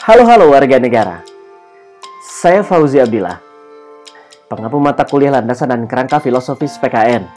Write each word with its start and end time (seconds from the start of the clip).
Halo 0.00 0.24
halo 0.24 0.48
warga 0.48 0.80
negara. 0.80 1.20
Saya 2.24 2.64
Fauzi 2.64 2.96
Abdillah, 2.96 3.36
pengampu 4.48 4.80
mata 4.80 5.04
kuliah 5.04 5.28
landasan 5.28 5.68
dan 5.68 5.84
kerangka 5.84 6.24
filosofis 6.24 6.80
PKN. 6.80 7.28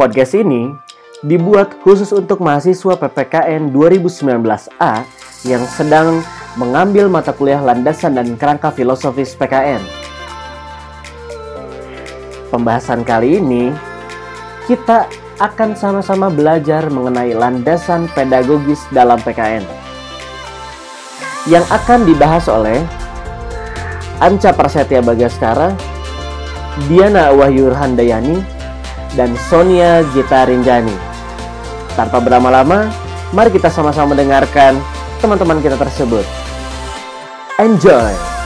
Podcast 0.00 0.32
ini 0.32 0.72
dibuat 1.20 1.76
khusus 1.84 2.08
untuk 2.16 2.40
mahasiswa 2.40 2.96
PPKN 2.96 3.68
2019A 3.68 5.04
yang 5.44 5.60
sedang 5.68 6.24
mengambil 6.56 7.04
mata 7.04 7.36
kuliah 7.36 7.60
landasan 7.60 8.16
dan 8.16 8.32
kerangka 8.40 8.72
filosofis 8.72 9.36
PKN. 9.36 9.84
Pembahasan 12.48 13.04
kali 13.04 13.44
ini 13.44 13.76
kita 14.64 15.04
akan 15.36 15.76
sama-sama 15.76 16.32
belajar 16.32 16.88
mengenai 16.88 17.36
landasan 17.36 18.08
pedagogis 18.16 18.80
dalam 18.88 19.20
PKN 19.20 19.81
yang 21.50 21.64
akan 21.70 22.06
dibahas 22.06 22.46
oleh 22.46 22.78
Anca 24.22 24.54
Prasetya 24.54 25.02
Bagaskara, 25.02 25.74
Diana 26.86 27.34
Wahyu 27.34 27.74
Handayani, 27.74 28.38
dan 29.18 29.34
Sonia 29.50 30.06
Gita 30.14 30.46
Rinjani. 30.46 30.94
Tanpa 31.98 32.22
berlama-lama, 32.22 32.88
mari 33.34 33.50
kita 33.50 33.68
sama-sama 33.68 34.14
mendengarkan 34.14 34.78
teman-teman 35.18 35.58
kita 35.58 35.74
tersebut. 35.74 36.24
Enjoy! 37.58 38.41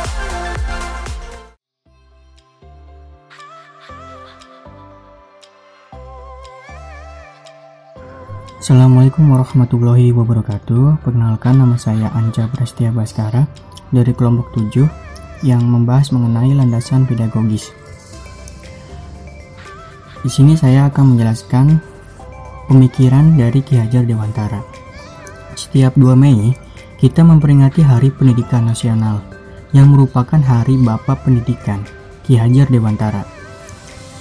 Assalamualaikum 8.67 9.31
warahmatullahi 9.31 10.11
wabarakatuh. 10.11 10.99
Perkenalkan 11.07 11.55
nama 11.55 11.79
saya 11.79 12.11
Anja 12.19 12.51
Prastia 12.51 12.91
Baskara 12.91 13.47
Dari 13.95 14.11
kelompok 14.11 14.59
7 14.59 15.47
Yang 15.47 15.63
membahas 15.63 16.11
mengenai 16.11 16.51
landasan 16.51 17.07
pedagogis. 17.07 17.71
Di 20.19 20.27
sini 20.27 20.59
saya 20.59 20.91
akan 20.91 21.15
menjelaskan 21.15 21.79
Pemikiran 22.67 23.39
dari 23.39 23.63
Ki 23.63 23.79
Hajar 23.79 24.03
Dewantara. 24.03 24.59
Setiap 25.55 25.95
2 25.95 26.19
Mei 26.19 26.51
Kita 26.99 27.23
memperingati 27.23 27.87
Hari 27.87 28.11
Pendidikan 28.19 28.67
Nasional 28.67 29.23
Yang 29.71 29.95
merupakan 29.95 30.43
Hari 30.43 30.75
Bapak 30.83 31.23
Pendidikan 31.23 31.87
Ki 32.27 32.35
Hajar 32.35 32.67
Dewantara 32.67 33.36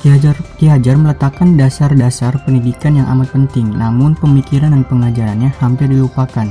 Ki 0.06 0.14
Hajar, 0.14 0.38
Ki 0.62 0.70
Hajar 0.70 1.02
meletakkan 1.02 1.58
dasar-dasar 1.58 2.38
pendidikan 2.46 2.94
yang 2.94 3.10
amat 3.18 3.34
penting, 3.34 3.74
namun 3.74 4.14
pemikiran 4.14 4.70
dan 4.70 4.86
pengajarannya 4.86 5.50
hampir 5.58 5.90
dilupakan. 5.90 6.46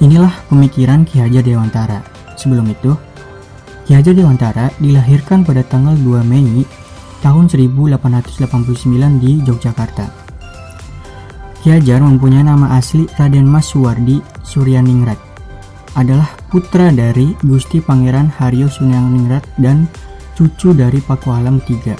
Inilah 0.00 0.32
pemikiran 0.48 1.04
Ki 1.04 1.20
Hajar 1.20 1.44
Dewantara. 1.44 2.00
Sebelum 2.40 2.72
itu, 2.72 2.96
Ki 3.84 4.00
Hajar 4.00 4.16
Dewantara 4.16 4.72
dilahirkan 4.80 5.44
pada 5.44 5.60
tanggal 5.60 5.92
2 6.00 6.24
Mei 6.24 6.64
tahun 7.20 7.52
1889 7.52 8.48
di 9.20 9.44
Yogyakarta. 9.44 10.08
Ki 11.60 11.68
Hajar 11.68 12.00
mempunyai 12.00 12.48
nama 12.48 12.80
asli 12.80 13.04
Raden 13.12 13.44
Mas 13.44 13.68
Suwardi 13.68 14.24
Suryaningrat. 14.40 15.20
Adalah 16.00 16.32
putra 16.48 16.88
dari 16.88 17.36
Gusti 17.44 17.84
Pangeran 17.84 18.32
Haryo 18.32 18.72
Suryaningrat 18.72 19.44
dan 19.60 19.84
cucu 20.34 20.74
dari 20.74 20.98
Pakualam 20.98 21.62
III. 21.62 21.96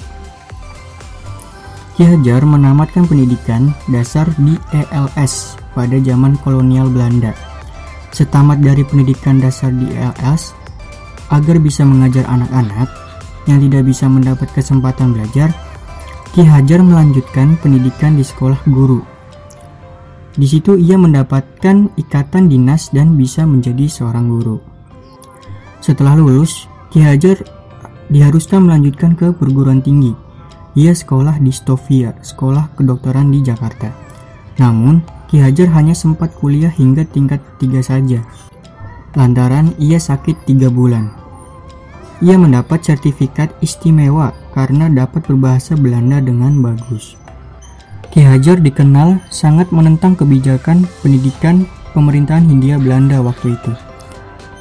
Ki 1.95 2.03
Hajar 2.03 2.43
menamatkan 2.43 3.07
pendidikan 3.07 3.71
dasar 3.87 4.27
di 4.35 4.59
ELS 4.75 5.55
pada 5.71 5.95
zaman 5.95 6.35
kolonial 6.43 6.91
Belanda. 6.91 7.31
Setamat 8.11 8.59
dari 8.59 8.83
pendidikan 8.83 9.39
dasar 9.39 9.71
di 9.71 9.87
ELS, 9.91 10.51
agar 11.31 11.55
bisa 11.57 11.87
mengajar 11.87 12.27
anak-anak 12.27 12.91
yang 13.47 13.63
tidak 13.63 13.87
bisa 13.87 14.05
mendapat 14.11 14.51
kesempatan 14.51 15.15
belajar, 15.15 15.55
Ki 16.35 16.43
Hajar 16.43 16.83
melanjutkan 16.83 17.55
pendidikan 17.63 18.19
di 18.19 18.27
sekolah 18.27 18.59
guru. 18.67 18.99
Di 20.35 20.43
situ 20.43 20.75
ia 20.75 20.99
mendapatkan 20.99 21.95
ikatan 21.95 22.51
dinas 22.51 22.91
dan 22.91 23.15
bisa 23.15 23.47
menjadi 23.47 23.87
seorang 23.87 24.27
guru. 24.27 24.59
Setelah 25.79 26.19
lulus, 26.19 26.67
Ki 26.91 26.99
Hajar 26.99 27.39
diharuskan 28.09 28.65
melanjutkan 28.65 29.17
ke 29.17 29.33
perguruan 29.33 29.81
tinggi. 29.81 30.13
Ia 30.75 30.91
sekolah 30.91 31.39
di 31.39 31.55
Stovia, 31.55 32.13
sekolah 32.19 32.75
kedokteran 32.75 33.31
di 33.31 33.39
Jakarta. 33.39 33.95
Namun, 34.59 35.01
Ki 35.25 35.41
Hajar 35.41 35.71
hanya 35.73 35.95
sempat 35.95 36.35
kuliah 36.37 36.69
hingga 36.69 37.07
tingkat 37.07 37.41
3 37.57 37.81
saja. 37.81 38.21
Lantaran 39.15 39.71
ia 39.79 39.97
sakit 39.97 40.43
3 40.45 40.67
bulan. 40.67 41.09
Ia 42.19 42.35
mendapat 42.35 42.83
sertifikat 42.83 43.55
istimewa 43.63 44.35
karena 44.51 44.91
dapat 44.91 45.23
berbahasa 45.27 45.79
Belanda 45.79 46.19
dengan 46.19 46.59
bagus. 46.59 47.15
Ki 48.11 48.23
Hajar 48.23 48.59
dikenal 48.59 49.19
sangat 49.31 49.71
menentang 49.71 50.15
kebijakan 50.15 50.87
pendidikan 51.03 51.67
pemerintahan 51.95 52.47
Hindia 52.47 52.79
Belanda 52.79 53.19
waktu 53.23 53.55
itu 53.55 53.94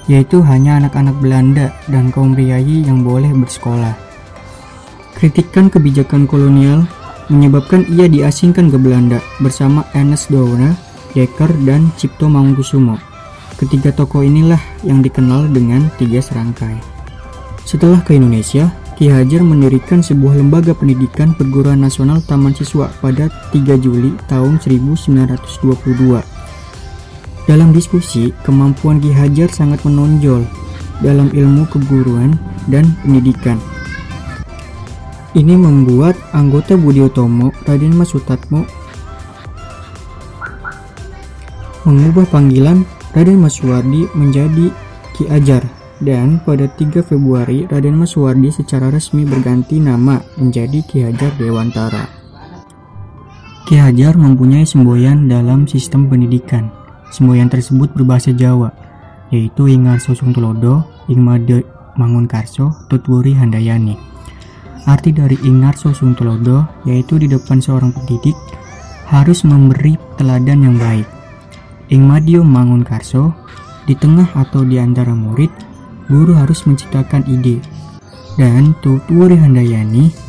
yaitu 0.07 0.45
hanya 0.45 0.77
anak-anak 0.77 1.17
Belanda 1.21 1.73
dan 1.89 2.13
kaum 2.13 2.37
priayi 2.37 2.85
yang 2.85 3.01
boleh 3.01 3.33
bersekolah. 3.33 3.97
Kritikan 5.17 5.73
kebijakan 5.73 6.29
kolonial 6.29 6.85
menyebabkan 7.33 7.89
ia 7.89 8.05
diasingkan 8.05 8.69
ke 8.69 8.77
Belanda 8.77 9.23
bersama 9.41 9.89
Ernest 9.97 10.29
Downer, 10.29 10.77
Dekker, 11.17 11.49
dan 11.65 11.89
Cipto 11.97 12.29
Mangunkusumo. 12.29 13.01
Ketiga 13.57 13.95
tokoh 13.95 14.27
inilah 14.27 14.61
yang 14.83 15.01
dikenal 15.01 15.49
dengan 15.49 15.89
tiga 15.97 16.21
serangkai. 16.21 16.77
Setelah 17.65 18.05
ke 18.05 18.19
Indonesia, 18.19 18.69
Ki 18.95 19.09
Hajar 19.09 19.41
mendirikan 19.41 20.05
sebuah 20.05 20.39
lembaga 20.39 20.77
pendidikan 20.77 21.33
perguruan 21.33 21.81
nasional 21.81 22.21
Taman 22.23 22.53
Siswa 22.53 22.93
pada 23.01 23.33
3 23.51 23.81
Juli 23.81 24.15
tahun 24.29 24.61
1922 24.63 26.34
dalam 27.45 27.77
diskusi, 27.77 28.33
kemampuan 28.41 29.05
Ki 29.05 29.13
Hajar 29.13 29.53
sangat 29.53 29.85
menonjol 29.85 30.49
dalam 31.05 31.29
ilmu 31.29 31.69
keguruan 31.69 32.41
dan 32.73 32.97
pendidikan. 33.05 33.61
Ini 35.35 35.59
membuat 35.59 36.17
anggota 36.33 36.79
Budi 36.79 37.05
Utomo, 37.05 37.51
Raden 37.67 37.93
Mas 37.99 38.15
Sutatmo, 38.15 38.65
mengubah 41.85 42.25
panggilan 42.33 42.87
Raden 43.13 43.43
Mas 43.43 43.61
Suwardi 43.61 44.09
menjadi 44.17 44.73
Ki 45.13 45.29
Hajar 45.29 45.67
dan 46.01 46.41
pada 46.43 46.65
3 46.65 47.05
Februari 47.05 47.69
Raden 47.69 47.99
Mas 47.99 48.17
Suwardi 48.17 48.49
secara 48.55 48.89
resmi 48.89 49.29
berganti 49.29 49.83
nama 49.83 50.23
menjadi 50.41 50.81
Ki 50.87 51.05
Hajar 51.05 51.35
Dewantara. 51.37 52.09
Ki 53.69 53.77
Hajar 53.77 54.17
mempunyai 54.17 54.65
semboyan 54.65 55.27
dalam 55.29 55.67
sistem 55.69 56.07
pendidikan 56.07 56.84
Semboyan 57.13 57.53
tersebut 57.53 57.93
berbahasa 57.93 58.33
Jawa, 58.33 58.73
yaitu 59.35 59.67
Ingarso 59.69 60.15
Sungtulodo, 60.15 60.87
Ingmade 61.11 61.67
Mangunkarso, 61.99 62.73
Tutwuri 62.89 63.35
Handayani. 63.35 63.97
Arti 64.85 65.17
dari 65.17 65.41
Ingarso 65.49 65.97
Sungtulodo 65.97 66.69
yaitu 66.85 67.17
di 67.17 67.25
depan 67.25 67.57
seorang 67.57 67.89
pendidik 67.97 68.37
harus 69.09 69.41
memberi 69.45 69.97
teladan 70.21 70.61
yang 70.65 70.77
baik. 70.77 71.09
Ingmadio 71.89 72.45
Mangunkarso, 72.45 73.33
di 73.85 73.93
tengah 73.97 74.29
atau 74.33 74.65
di 74.65 74.81
antara 74.81 75.13
murid, 75.13 75.53
guru 76.09 76.33
harus 76.37 76.65
menciptakan 76.65 77.25
ide. 77.29 77.61
Dan 78.35 78.75
Tutwuri 78.83 79.39
Handayani 79.39 80.24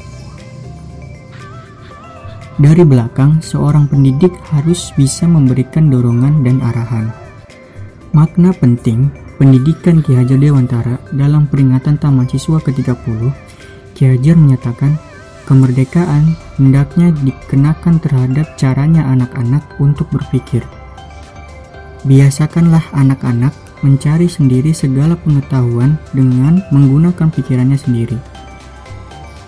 dari 2.55 2.87
belakang, 2.87 3.43
seorang 3.43 3.91
pendidik 3.91 4.31
harus 4.47 4.95
bisa 4.95 5.27
memberikan 5.27 5.91
dorongan 5.91 6.39
dan 6.43 6.63
arahan. 6.63 7.11
Makna 8.15 8.55
penting 8.55 9.11
pendidikan 9.35 9.99
Ki 9.99 10.15
Hajar 10.15 10.39
Dewantara 10.39 10.95
dalam 11.11 11.51
peringatan 11.51 11.99
Taman 11.99 12.31
Siswa 12.31 12.63
ke-30, 12.63 13.27
Ki 13.91 14.07
Hajar 14.07 14.39
menyatakan 14.39 14.95
kemerdekaan 15.43 16.39
hendaknya 16.55 17.11
dikenakan 17.21 17.99
terhadap 17.99 18.47
caranya 18.55 19.03
anak-anak 19.11 19.63
untuk 19.83 20.07
berpikir. 20.15 20.63
Biasakanlah 22.07 22.95
anak-anak 22.95 23.51
mencari 23.83 24.31
sendiri 24.31 24.71
segala 24.71 25.19
pengetahuan 25.19 25.99
dengan 26.15 26.63
menggunakan 26.71 27.27
pikirannya 27.29 27.75
sendiri. 27.75 28.34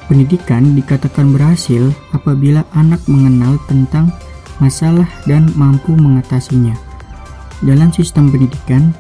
Pendidikan 0.08 0.72
dikatakan 0.72 1.36
berhasil 1.36 1.92
apabila 2.16 2.64
anak 2.72 3.04
mengenal 3.12 3.60
tentang 3.68 4.16
masalah 4.64 5.08
dan 5.28 5.52
mampu 5.60 5.92
mengatasinya. 5.94 6.74
Dalam 7.60 7.92
sistem 7.92 8.32
pendidikan, 8.32 8.96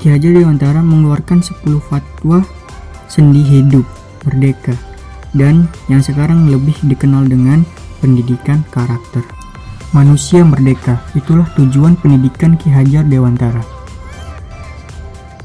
Ki 0.00 0.08
Hajar 0.12 0.32
Dewantara 0.32 0.80
mengeluarkan 0.80 1.44
10 1.44 1.80
fatwa 1.84 2.40
sendi 3.06 3.44
hidup 3.44 3.84
merdeka 4.24 4.74
dan 5.36 5.68
yang 5.92 6.00
sekarang 6.00 6.48
lebih 6.48 6.74
dikenal 6.84 7.28
dengan 7.28 7.62
pendidikan 8.00 8.64
karakter. 8.72 9.22
Manusia 9.94 10.42
merdeka, 10.42 11.00
itulah 11.16 11.46
tujuan 11.56 11.96
pendidikan 11.96 12.56
Ki 12.56 12.72
Hajar 12.72 13.04
Dewantara. 13.04 13.62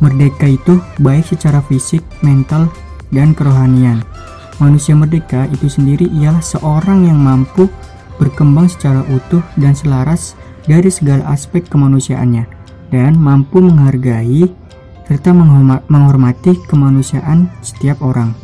Merdeka 0.02 0.50
itu 0.50 0.82
baik 0.98 1.30
secara 1.30 1.62
fisik, 1.62 2.02
mental, 2.26 2.72
dan 3.14 3.38
kerohanian. 3.38 4.02
Manusia 4.62 4.94
merdeka 4.94 5.50
itu 5.50 5.66
sendiri 5.66 6.06
ialah 6.22 6.46
seorang 6.46 7.10
yang 7.10 7.18
mampu 7.18 7.66
berkembang 8.22 8.70
secara 8.70 9.02
utuh 9.10 9.42
dan 9.58 9.74
selaras 9.74 10.38
dari 10.70 10.94
segala 10.94 11.26
aspek 11.34 11.66
kemanusiaannya 11.66 12.46
dan 12.94 13.18
mampu 13.18 13.58
menghargai 13.58 14.46
serta 15.10 15.34
menghormati 15.90 16.62
kemanusiaan 16.70 17.50
setiap 17.66 18.06
orang. 18.06 18.38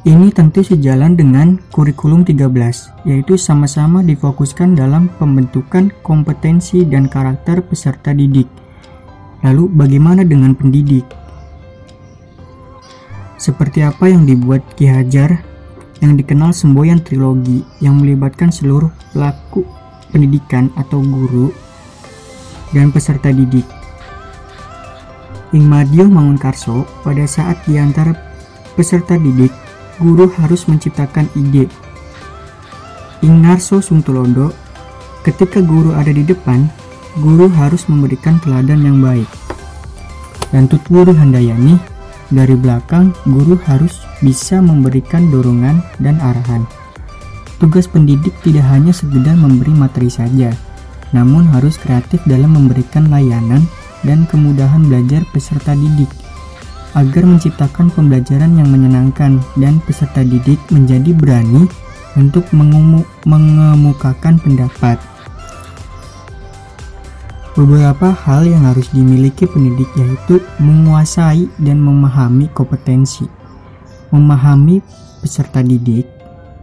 Ini 0.00 0.32
tentu 0.32 0.64
sejalan 0.64 1.12
dengan 1.12 1.60
kurikulum 1.70 2.24
13, 2.24 2.40
yaitu 3.04 3.36
sama-sama 3.36 4.00
difokuskan 4.00 4.72
dalam 4.72 5.12
pembentukan 5.20 5.92
kompetensi 6.00 6.88
dan 6.88 7.04
karakter 7.04 7.60
peserta 7.60 8.16
didik. 8.16 8.48
Lalu 9.44 9.68
bagaimana 9.68 10.24
dengan 10.24 10.56
pendidik? 10.56 11.04
Seperti 13.40 13.80
apa 13.80 14.04
yang 14.04 14.28
dibuat 14.28 14.60
Ki 14.76 14.84
Hajar 14.84 15.40
yang 16.04 16.12
dikenal 16.12 16.52
semboyan 16.52 17.00
trilogi 17.00 17.64
yang 17.80 17.96
melibatkan 17.96 18.52
seluruh 18.52 18.92
pelaku 19.16 19.64
pendidikan 20.12 20.68
atau 20.76 21.00
guru 21.00 21.48
dan 22.76 22.92
peserta 22.92 23.32
didik. 23.32 23.64
Ingmadio 25.56 26.04
Mangunkarso 26.04 26.84
pada 27.00 27.24
saat 27.24 27.64
di 27.64 27.80
antara 27.80 28.12
peserta 28.76 29.16
didik 29.16 29.50
guru 29.96 30.28
harus 30.36 30.68
menciptakan 30.68 31.24
ide. 31.32 31.64
Ingarso 33.24 33.80
Sungtulodo, 33.80 34.52
ketika 35.24 35.64
guru 35.64 35.96
ada 35.96 36.12
di 36.12 36.24
depan, 36.28 36.68
guru 37.24 37.48
harus 37.56 37.88
memberikan 37.88 38.36
teladan 38.44 38.84
yang 38.84 39.00
baik. 39.00 39.28
Dan 40.52 40.68
Tutwuri 40.68 41.12
Handayani, 41.12 41.76
dari 42.30 42.54
belakang 42.54 43.12
guru 43.26 43.58
harus 43.66 44.02
bisa 44.22 44.62
memberikan 44.62 45.28
dorongan 45.28 45.82
dan 45.98 46.16
arahan. 46.22 46.64
Tugas 47.60 47.84
pendidik 47.84 48.32
tidak 48.40 48.64
hanya 48.72 48.94
sekedar 48.94 49.36
memberi 49.36 49.74
materi 49.74 50.08
saja, 50.08 50.54
namun 51.12 51.44
harus 51.50 51.76
kreatif 51.76 52.22
dalam 52.24 52.56
memberikan 52.56 53.10
layanan 53.12 53.66
dan 54.06 54.24
kemudahan 54.30 54.86
belajar 54.88 55.26
peserta 55.28 55.76
didik 55.76 56.08
agar 56.96 57.22
menciptakan 57.22 57.92
pembelajaran 57.92 58.58
yang 58.58 58.66
menyenangkan 58.66 59.38
dan 59.60 59.78
peserta 59.84 60.26
didik 60.26 60.58
menjadi 60.74 61.14
berani 61.14 61.68
untuk 62.18 62.42
mengemukakan 63.26 64.42
pendapat. 64.42 64.98
Beberapa 67.58 68.14
hal 68.14 68.46
yang 68.46 68.62
harus 68.62 68.86
dimiliki 68.94 69.42
pendidik 69.42 69.90
yaitu 69.98 70.38
menguasai 70.62 71.50
dan 71.58 71.82
memahami 71.82 72.46
kompetensi, 72.54 73.26
memahami 74.14 74.78
peserta 75.18 75.58
didik, 75.58 76.06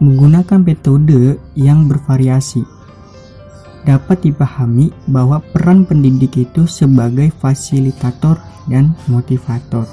menggunakan 0.00 0.64
metode 0.64 1.36
yang 1.52 1.84
bervariasi. 1.84 2.64
Dapat 3.84 4.32
dipahami 4.32 4.88
bahwa 5.12 5.44
peran 5.52 5.84
pendidik 5.84 6.40
itu 6.40 6.64
sebagai 6.64 7.28
fasilitator 7.36 8.40
dan 8.72 8.96
motivator. 9.12 9.84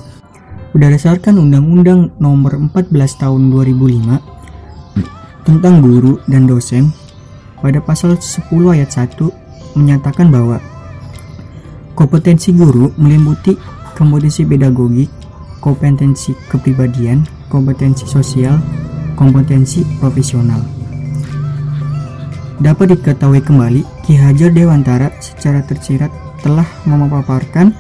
Berdasarkan 0.72 1.40
Undang-Undang 1.40 2.20
Nomor 2.24 2.56
14 2.72 2.92
Tahun 3.20 3.42
2005 3.52 5.44
tentang 5.44 5.76
guru 5.84 6.24
dan 6.32 6.48
dosen, 6.48 6.96
pada 7.60 7.84
pasal 7.84 8.16
10 8.16 8.48
ayat 8.72 8.92
1 8.92 9.16
menyatakan 9.76 10.32
bahwa 10.32 10.60
kompetensi 11.96 12.52
guru 12.52 12.92
meliputi 13.00 13.56
kompetensi 13.96 14.44
pedagogik, 14.44 15.08
kompetensi 15.64 16.36
kepribadian, 16.52 17.24
kompetensi 17.48 18.04
sosial, 18.04 18.60
kompetensi 19.16 19.88
profesional. 20.04 20.60
Dapat 22.60 23.00
diketahui 23.00 23.40
kembali, 23.40 23.82
Ki 24.04 24.20
Hajar 24.20 24.52
Dewantara 24.52 25.12
secara 25.24 25.64
tersirat 25.64 26.12
telah 26.44 26.68
memaparkan 26.84 27.72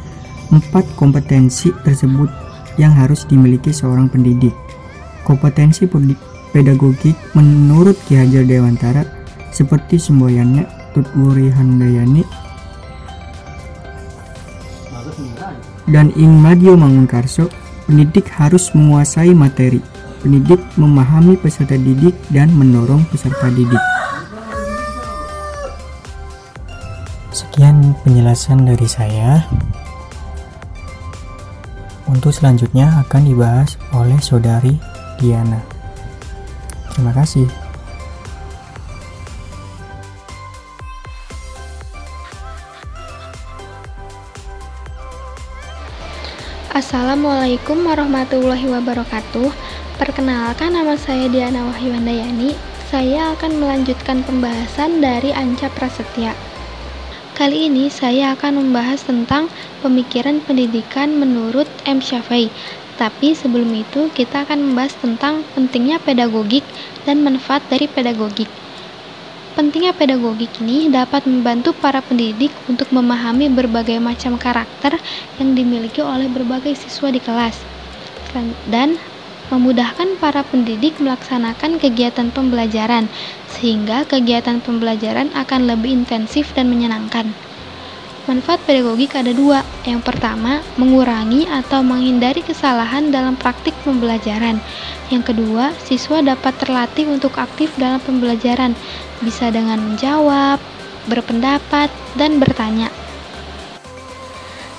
empat 0.51 0.87
kompetensi 0.95 1.75
tersebut 1.83 2.31
yang 2.79 2.95
harus 2.95 3.27
dimiliki 3.27 3.71
seorang 3.71 4.07
pendidik. 4.07 4.55
Kompetensi 5.27 5.87
pedagogik 6.51 7.15
menurut 7.35 7.95
Ki 8.07 8.19
Hajar 8.19 8.47
Dewantara 8.47 9.03
seperti 9.51 9.95
semboyannya 9.99 10.67
Tutwuri 10.91 11.51
Handayani 11.51 12.44
dan 15.89 16.09
Ing 16.17 16.41
Madio 16.41 16.73
Mangunkarso, 16.73 17.49
pendidik 17.85 18.29
harus 18.33 18.73
menguasai 18.73 19.33
materi. 19.33 19.81
Pendidik 20.25 20.57
memahami 20.73 21.37
peserta 21.37 21.77
didik 21.77 22.17
dan 22.33 22.49
mendorong 22.49 23.05
peserta 23.13 23.45
didik. 23.53 23.81
Sekian 27.29 27.93
penjelasan 28.01 28.65
dari 28.65 28.87
saya. 28.89 29.45
Untuk 32.09 32.33
selanjutnya 32.33 33.05
akan 33.05 33.21
dibahas 33.25 33.77
oleh 33.93 34.17
saudari 34.21 34.77
Diana. 35.21 35.61
Terima 36.93 37.11
kasih. 37.13 37.64
Assalamualaikum 46.75 47.87
warahmatullahi 47.87 48.67
wabarakatuh. 48.67 49.47
Perkenalkan 49.95 50.75
nama 50.75 50.99
saya 50.99 51.31
Diana 51.31 51.71
Wahyuandayani. 51.71 52.51
Saya 52.91 53.31
akan 53.31 53.63
melanjutkan 53.63 54.27
pembahasan 54.27 54.99
dari 54.99 55.31
Anca 55.31 55.71
Prasetya. 55.71 56.35
Kali 57.31 57.71
ini 57.71 57.87
saya 57.87 58.35
akan 58.35 58.59
membahas 58.59 59.07
tentang 59.07 59.47
pemikiran 59.79 60.43
pendidikan 60.43 61.15
menurut 61.15 61.71
M. 61.87 62.03
Syafi'i. 62.03 62.51
Tapi 62.99 63.31
sebelum 63.31 63.71
itu 63.71 64.11
kita 64.11 64.43
akan 64.43 64.59
membahas 64.59 64.99
tentang 64.99 65.47
pentingnya 65.55 66.03
pedagogik 66.03 66.67
dan 67.07 67.23
manfaat 67.23 67.63
dari 67.71 67.87
pedagogik. 67.87 68.51
Pentingnya 69.55 69.95
pedagogik 69.95 70.59
ini 70.59 70.91
dapat 70.91 71.23
membantu 71.23 71.71
para 71.71 72.03
pendidik 72.03 72.51
untuk 72.67 72.91
memahami 72.91 73.47
berbagai 73.47 74.03
macam 74.03 74.35
karakter 74.35 74.99
yang 75.39 75.55
dimiliki 75.55 76.03
oleh 76.03 76.27
berbagai 76.27 76.75
siswa 76.75 77.07
di 77.07 77.23
kelas 77.23 77.63
dan 78.67 78.99
memudahkan 79.47 80.19
para 80.19 80.43
pendidik 80.43 80.99
melaksanakan 80.99 81.79
kegiatan 81.79 82.35
pembelajaran, 82.35 83.07
sehingga 83.47 84.03
kegiatan 84.03 84.59
pembelajaran 84.59 85.31
akan 85.31 85.71
lebih 85.71 86.03
intensif 86.03 86.51
dan 86.51 86.67
menyenangkan. 86.67 87.44
Manfaat 88.25 88.57
pedagogik 88.65 89.13
ada 89.13 89.29
dua. 89.29 89.61
Yang 89.85 90.01
pertama, 90.09 90.65
mengurangi 90.81 91.45
atau 91.45 91.85
menghindari 91.85 92.41
kesalahan 92.41 93.13
dalam 93.13 93.37
praktik 93.37 93.77
pembelajaran. 93.85 94.57
Yang 95.13 95.29
kedua, 95.29 95.69
siswa 95.85 96.25
dapat 96.25 96.57
terlatih 96.57 97.05
untuk 97.05 97.37
aktif 97.37 97.69
dalam 97.77 98.01
pembelajaran, 98.01 98.73
bisa 99.21 99.53
dengan 99.53 99.77
menjawab, 99.77 100.57
berpendapat, 101.05 101.93
dan 102.17 102.41
bertanya. 102.41 102.89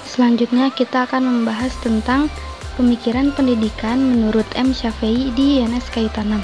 Selanjutnya, 0.02 0.74
kita 0.74 1.06
akan 1.06 1.22
membahas 1.22 1.70
tentang 1.78 2.26
Pemikiran 2.76 3.32
Pendidikan 3.32 3.96
menurut 3.96 4.44
M. 4.52 4.74
Syafi'i 4.74 5.32
di 5.32 5.64
INS 5.64 5.88
Kaitanam. 5.88 6.42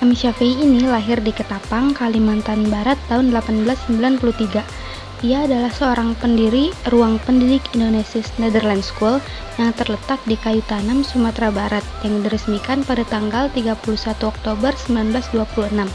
M. 0.00 0.14
Syafi'i 0.14 0.64
ini 0.64 0.86
lahir 0.86 1.18
di 1.18 1.34
Ketapang, 1.34 1.92
Kalimantan 1.92 2.70
Barat 2.70 2.96
tahun 3.10 3.34
1893. 3.34 4.87
Ia 5.18 5.50
adalah 5.50 5.74
seorang 5.74 6.14
pendiri 6.14 6.70
Ruang 6.94 7.18
Pendidik 7.18 7.74
Indonesia 7.74 8.22
Netherlands 8.38 8.94
School 8.94 9.18
yang 9.58 9.74
terletak 9.74 10.22
di 10.30 10.38
Kayu 10.38 10.62
Tanam, 10.70 11.02
Sumatera 11.02 11.50
Barat 11.50 11.82
yang 12.06 12.22
diresmikan 12.22 12.86
pada 12.86 13.02
tanggal 13.02 13.50
31 13.50 13.82
Oktober 14.22 14.70
1926. 14.78 15.90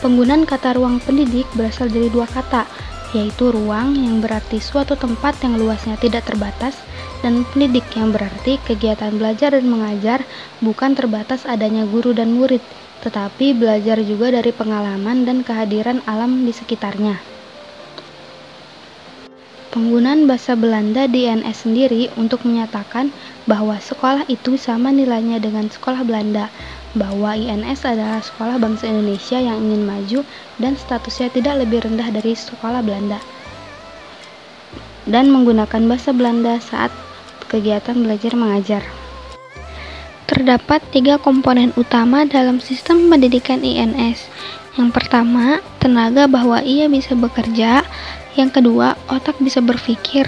Penggunaan 0.00 0.48
kata 0.48 0.80
ruang 0.80 0.96
pendidik 1.04 1.44
berasal 1.52 1.92
dari 1.92 2.08
dua 2.08 2.24
kata, 2.24 2.64
yaitu 3.12 3.52
ruang 3.52 4.00
yang 4.00 4.24
berarti 4.24 4.56
suatu 4.56 4.96
tempat 4.96 5.36
yang 5.44 5.60
luasnya 5.60 6.00
tidak 6.00 6.24
terbatas 6.24 6.80
dan 7.20 7.44
pendidik 7.52 7.84
yang 7.92 8.16
berarti 8.16 8.56
kegiatan 8.64 9.12
belajar 9.20 9.52
dan 9.52 9.68
mengajar 9.68 10.24
bukan 10.64 10.96
terbatas 10.96 11.44
adanya 11.44 11.84
guru 11.84 12.16
dan 12.16 12.32
murid, 12.32 12.64
tetapi 13.04 13.52
belajar 13.52 14.00
juga 14.00 14.32
dari 14.40 14.56
pengalaman 14.56 15.28
dan 15.28 15.44
kehadiran 15.44 16.00
alam 16.08 16.48
di 16.48 16.56
sekitarnya. 16.56 17.31
Penggunaan 19.72 20.28
bahasa 20.28 20.52
Belanda 20.52 21.08
di 21.08 21.24
NS 21.24 21.64
sendiri 21.64 22.12
untuk 22.20 22.44
menyatakan 22.44 23.08
bahwa 23.48 23.80
sekolah 23.80 24.28
itu 24.28 24.60
sama 24.60 24.92
nilainya 24.92 25.40
dengan 25.40 25.72
sekolah 25.72 26.04
Belanda. 26.04 26.52
bahwa 26.92 27.32
INS 27.32 27.88
adalah 27.88 28.20
sekolah 28.20 28.60
bangsa 28.60 28.84
Indonesia 28.84 29.40
yang 29.40 29.64
ingin 29.64 29.88
maju 29.88 30.28
dan 30.60 30.76
statusnya 30.76 31.32
tidak 31.32 31.64
lebih 31.64 31.88
rendah 31.88 32.12
dari 32.12 32.36
sekolah 32.36 32.84
Belanda 32.84 33.16
dan 35.06 35.30
menggunakan 35.30 35.82
bahasa 35.88 36.14
Belanda 36.14 36.62
saat 36.62 36.92
kegiatan 37.50 37.98
belajar 37.98 38.32
mengajar. 38.38 38.82
Terdapat 40.30 40.80
tiga 40.94 41.20
komponen 41.20 41.74
utama 41.76 42.24
dalam 42.24 42.62
sistem 42.62 43.12
pendidikan 43.12 43.60
INS. 43.60 44.24
Yang 44.80 44.90
pertama, 44.96 45.60
tenaga 45.76 46.24
bahwa 46.24 46.64
ia 46.64 46.88
bisa 46.88 47.12
bekerja. 47.12 47.84
Yang 48.32 48.60
kedua, 48.60 48.96
otak 49.12 49.36
bisa 49.44 49.60
berpikir. 49.60 50.24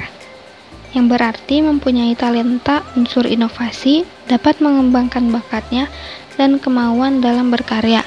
Yang 0.92 1.06
berarti 1.16 1.64
mempunyai 1.64 2.12
talenta, 2.14 2.84
unsur 2.94 3.26
inovasi, 3.26 4.04
dapat 4.28 4.60
mengembangkan 4.60 5.26
bakatnya, 5.32 5.90
dan 6.36 6.60
kemauan 6.60 7.24
dalam 7.24 7.50
berkarya. 7.50 8.04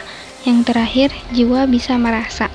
Yang 0.47 0.71
terakhir, 0.71 1.09
jiwa 1.35 1.67
bisa 1.67 1.99
merasa. 1.99 2.47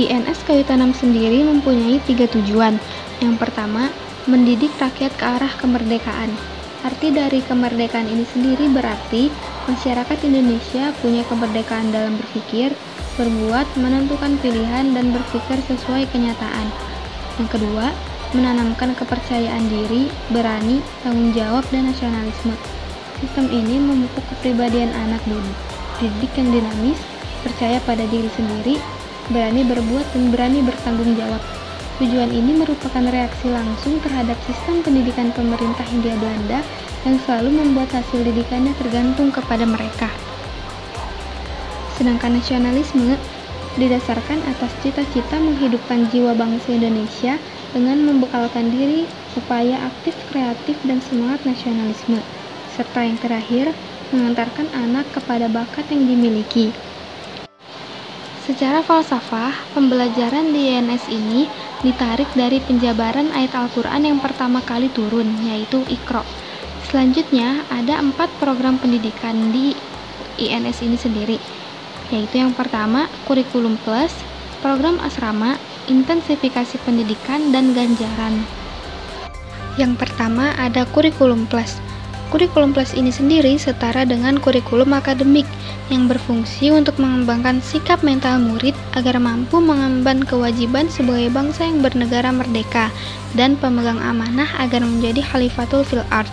INS 0.00 0.40
Kayu 0.48 0.64
Tanam 0.64 0.96
sendiri 0.96 1.44
mempunyai 1.44 2.00
tiga 2.08 2.24
tujuan. 2.30 2.80
Yang 3.20 3.34
pertama, 3.36 3.92
mendidik 4.24 4.72
rakyat 4.80 5.12
ke 5.18 5.24
arah 5.26 5.52
kemerdekaan. 5.60 6.32
Arti 6.80 7.12
dari 7.12 7.44
kemerdekaan 7.44 8.08
ini 8.08 8.24
sendiri 8.24 8.72
berarti 8.72 9.28
masyarakat 9.68 10.18
Indonesia 10.24 10.96
punya 11.04 11.20
kemerdekaan 11.28 11.92
dalam 11.92 12.16
berpikir, 12.16 12.72
berbuat, 13.18 13.66
menentukan 13.78 14.38
pilihan, 14.38 14.94
dan 14.94 15.10
berpikir 15.10 15.58
sesuai 15.66 16.06
kenyataan. 16.14 16.66
Yang 17.40 17.58
kedua, 17.58 17.90
menanamkan 18.36 18.94
kepercayaan 18.94 19.66
diri, 19.66 20.06
berani, 20.30 20.78
tanggung 21.02 21.34
jawab, 21.34 21.66
dan 21.74 21.90
nasionalisme. 21.90 22.54
Sistem 23.18 23.50
ini 23.50 23.76
memupuk 23.82 24.22
kepribadian 24.34 24.94
anak 24.94 25.20
didik 26.00 26.32
yang 26.38 26.48
dinamis, 26.54 26.96
percaya 27.44 27.76
pada 27.84 28.06
diri 28.08 28.30
sendiri, 28.32 28.80
berani 29.28 29.66
berbuat, 29.66 30.06
dan 30.14 30.24
berani 30.32 30.60
bertanggung 30.64 31.12
jawab. 31.18 31.42
Tujuan 32.00 32.32
ini 32.32 32.56
merupakan 32.56 33.04
reaksi 33.12 33.52
langsung 33.52 34.00
terhadap 34.00 34.40
sistem 34.48 34.80
pendidikan 34.80 35.28
pemerintah 35.36 35.84
Hindia 35.84 36.16
Belanda 36.16 36.64
yang 37.04 37.20
selalu 37.28 37.60
membuat 37.60 37.92
hasil 37.92 38.24
didikannya 38.24 38.72
tergantung 38.80 39.28
kepada 39.28 39.68
mereka. 39.68 40.08
Sedangkan 42.00 42.40
nasionalisme 42.40 43.20
didasarkan 43.76 44.40
atas 44.48 44.72
cita-cita 44.80 45.36
menghidupkan 45.36 46.08
jiwa 46.08 46.32
bangsa 46.32 46.72
Indonesia 46.72 47.36
dengan 47.76 48.00
membekalkan 48.08 48.72
diri, 48.72 49.04
upaya 49.36 49.76
aktif, 49.84 50.16
kreatif, 50.32 50.80
dan 50.88 51.04
semangat 51.04 51.44
nasionalisme, 51.44 52.24
serta 52.72 53.04
yang 53.04 53.20
terakhir, 53.20 53.76
mengantarkan 54.16 54.72
anak 54.72 55.12
kepada 55.12 55.44
bakat 55.52 55.84
yang 55.92 56.08
dimiliki. 56.08 56.72
Secara 58.48 58.80
falsafah, 58.80 59.52
pembelajaran 59.76 60.56
di 60.56 60.72
INS 60.72 61.04
ini 61.12 61.52
ditarik 61.84 62.32
dari 62.32 62.64
penjabaran 62.64 63.28
ayat 63.36 63.52
Al-Quran 63.52 64.08
yang 64.08 64.18
pertama 64.24 64.64
kali 64.64 64.88
turun, 64.96 65.36
yaitu 65.44 65.84
Iqra. 65.84 66.24
Selanjutnya, 66.88 67.60
ada 67.68 68.00
empat 68.00 68.32
program 68.40 68.80
pendidikan 68.80 69.52
di 69.52 69.76
INS 70.40 70.80
ini 70.80 70.96
sendiri, 70.96 71.59
yaitu 72.10 72.42
yang 72.42 72.52
pertama, 72.54 73.06
Kurikulum 73.26 73.78
Plus, 73.86 74.12
Program 74.60 75.00
Asrama, 75.00 75.56
Intensifikasi 75.88 76.76
Pendidikan, 76.84 77.54
dan 77.54 77.72
Ganjaran. 77.72 78.44
Yang 79.78 79.96
pertama 79.96 80.52
ada 80.58 80.84
Kurikulum 80.90 81.46
Plus. 81.48 81.78
Kurikulum 82.30 82.70
Plus 82.70 82.94
ini 82.94 83.10
sendiri 83.10 83.58
setara 83.58 84.06
dengan 84.06 84.38
kurikulum 84.38 84.94
akademik 84.94 85.42
yang 85.90 86.06
berfungsi 86.06 86.70
untuk 86.70 86.94
mengembangkan 87.02 87.58
sikap 87.58 88.06
mental 88.06 88.38
murid 88.38 88.70
agar 88.94 89.18
mampu 89.18 89.58
mengemban 89.58 90.22
kewajiban 90.22 90.86
sebagai 90.86 91.26
bangsa 91.34 91.66
yang 91.66 91.82
bernegara 91.82 92.30
merdeka 92.30 92.94
dan 93.34 93.58
pemegang 93.58 93.98
amanah 93.98 94.46
agar 94.62 94.86
menjadi 94.86 95.26
khalifatul 95.26 95.82
fil 95.82 96.06
art. 96.14 96.30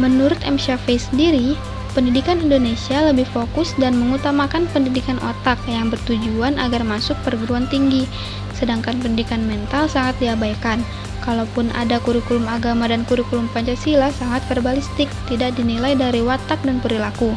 Menurut 0.00 0.40
M. 0.48 0.56
Syafi'i 0.56 0.96
sendiri, 0.96 1.52
pendidikan 1.98 2.38
Indonesia 2.38 3.10
lebih 3.10 3.26
fokus 3.34 3.74
dan 3.74 3.98
mengutamakan 3.98 4.70
pendidikan 4.70 5.18
otak 5.18 5.58
yang 5.66 5.90
bertujuan 5.90 6.54
agar 6.54 6.86
masuk 6.86 7.18
perguruan 7.26 7.66
tinggi, 7.66 8.06
sedangkan 8.54 9.02
pendidikan 9.02 9.42
mental 9.42 9.90
sangat 9.90 10.14
diabaikan. 10.22 10.78
Kalaupun 11.26 11.74
ada 11.74 11.98
kurikulum 11.98 12.46
agama 12.46 12.86
dan 12.86 13.02
kurikulum 13.02 13.50
Pancasila 13.50 14.14
sangat 14.14 14.46
verbalistik, 14.46 15.10
tidak 15.26 15.58
dinilai 15.58 15.98
dari 15.98 16.22
watak 16.22 16.62
dan 16.62 16.78
perilaku. 16.78 17.34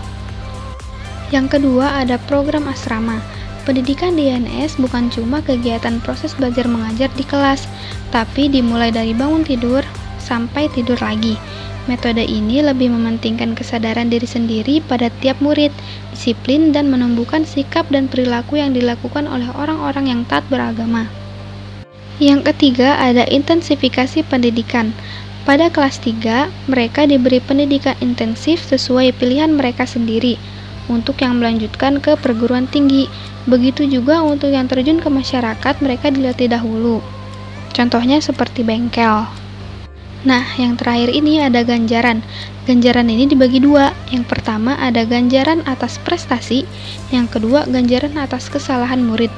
Yang 1.33 1.57
kedua 1.57 1.97
ada 1.97 2.21
program 2.29 2.69
asrama. 2.69 3.17
Pendidikan 3.65 4.13
di 4.13 4.29
INS 4.29 4.77
bukan 4.77 5.09
cuma 5.09 5.41
kegiatan 5.41 5.97
proses 6.05 6.37
belajar 6.37 6.69
mengajar 6.69 7.09
di 7.17 7.25
kelas, 7.25 7.65
tapi 8.13 8.45
dimulai 8.45 8.93
dari 8.93 9.17
bangun 9.17 9.41
tidur 9.41 9.81
sampai 10.21 10.69
tidur 10.69 11.01
lagi. 11.01 11.33
Metode 11.89 12.21
ini 12.21 12.61
lebih 12.61 12.93
mementingkan 12.93 13.57
kesadaran 13.57 14.13
diri 14.13 14.29
sendiri 14.29 14.85
pada 14.85 15.09
tiap 15.17 15.41
murid, 15.41 15.73
disiplin, 16.13 16.69
dan 16.69 16.93
menumbuhkan 16.93 17.41
sikap 17.41 17.89
dan 17.89 18.05
perilaku 18.05 18.61
yang 18.61 18.77
dilakukan 18.77 19.25
oleh 19.25 19.49
orang-orang 19.57 20.05
yang 20.05 20.21
taat 20.29 20.45
beragama. 20.53 21.09
Yang 22.21 22.53
ketiga 22.53 23.01
ada 23.01 23.25
intensifikasi 23.25 24.21
pendidikan. 24.29 24.93
Pada 25.41 25.73
kelas 25.73 25.97
3, 26.05 26.53
mereka 26.69 27.09
diberi 27.09 27.41
pendidikan 27.41 27.97
intensif 27.97 28.61
sesuai 28.61 29.17
pilihan 29.17 29.49
mereka 29.49 29.89
sendiri 29.89 30.37
untuk 30.85 31.17
yang 31.25 31.41
melanjutkan 31.41 31.97
ke 31.97 32.13
perguruan 32.13 32.69
tinggi. 32.69 33.09
Begitu 33.49 33.89
juga 33.89 34.21
untuk 34.21 34.53
yang 34.53 34.69
terjun 34.69 35.01
ke 35.01 35.09
masyarakat, 35.09 35.81
mereka 35.81 36.13
dilatih 36.13 36.45
dahulu. 36.45 37.01
Contohnya 37.73 38.21
seperti 38.21 38.61
bengkel. 38.61 39.40
Nah, 40.21 40.45
yang 40.53 40.77
terakhir 40.77 41.09
ini 41.09 41.41
ada 41.41 41.65
ganjaran. 41.65 42.21
Ganjaran 42.69 43.09
ini 43.09 43.25
dibagi 43.25 43.57
dua. 43.57 43.89
Yang 44.13 44.29
pertama 44.29 44.77
ada 44.77 45.01
ganjaran 45.01 45.65
atas 45.65 45.97
prestasi, 45.97 46.69
yang 47.09 47.25
kedua 47.25 47.65
ganjaran 47.65 48.13
atas 48.21 48.45
kesalahan 48.45 49.01
murid. 49.01 49.33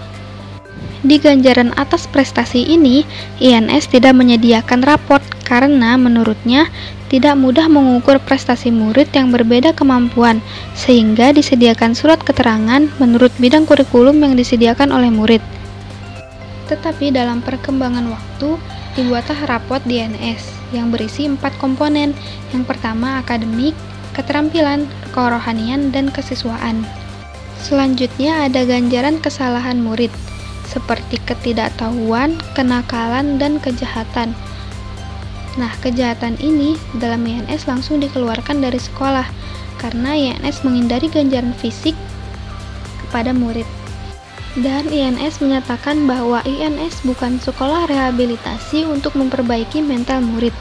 Di 1.03 1.19
ganjaran 1.19 1.75
atas 1.75 2.07
prestasi 2.07 2.63
ini, 2.63 3.03
INS 3.43 3.91
tidak 3.91 4.15
menyediakan 4.15 4.83
raport 4.87 5.23
karena 5.43 5.99
menurutnya 5.99 6.71
tidak 7.11 7.35
mudah 7.35 7.67
mengukur 7.67 8.23
prestasi 8.23 8.71
murid 8.71 9.11
yang 9.11 9.27
berbeda 9.27 9.75
kemampuan, 9.75 10.39
sehingga 10.79 11.35
disediakan 11.35 11.91
surat 11.91 12.23
keterangan 12.23 12.87
menurut 13.03 13.35
bidang 13.35 13.67
kurikulum 13.67 14.15
yang 14.23 14.39
disediakan 14.39 14.95
oleh 14.95 15.11
murid. 15.11 15.43
Tetapi 16.71 17.11
dalam 17.11 17.43
perkembangan 17.43 18.07
waktu, 18.07 18.55
dibuatlah 18.93 19.49
raport 19.49 19.81
di 19.85 20.01
INS 20.01 20.53
yang 20.73 20.89
berisi 20.89 21.29
empat 21.29 21.53
komponen. 21.61 22.13
Yang 22.53 22.63
pertama 22.73 23.21
akademik, 23.21 23.77
keterampilan, 24.17 24.89
kerohanian, 25.13 25.89
dan 25.93 26.09
kesiswaan. 26.09 26.85
Selanjutnya 27.61 28.49
ada 28.49 28.67
ganjaran 28.67 29.23
kesalahan 29.23 29.79
murid 29.79 30.11
seperti 30.67 31.21
ketidaktahuan, 31.23 32.41
kenakalan, 32.57 33.37
dan 33.37 33.61
kejahatan. 33.61 34.33
Nah, 35.53 35.69
kejahatan 35.85 36.33
ini 36.41 36.73
dalam 36.97 37.21
INS 37.21 37.69
langsung 37.69 38.01
dikeluarkan 38.01 38.57
dari 38.65 38.81
sekolah 38.81 39.29
karena 39.77 40.17
INS 40.17 40.65
menghindari 40.65 41.05
ganjaran 41.13 41.53
fisik 41.61 41.93
kepada 43.05 43.29
murid. 43.37 43.82
Dan 44.53 44.85
INS 44.93 45.41
menyatakan 45.41 46.05
bahwa 46.05 46.45
INS 46.45 47.01
bukan 47.01 47.41
sekolah 47.41 47.89
rehabilitasi 47.89 48.85
untuk 48.85 49.17
memperbaiki 49.17 49.81
mental 49.81 50.21
murid. 50.21 50.53